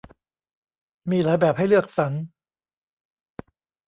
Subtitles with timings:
[1.09, 2.13] มีหลายแบบให้เลือกสรร